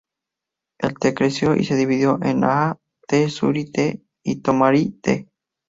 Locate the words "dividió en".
1.75-2.39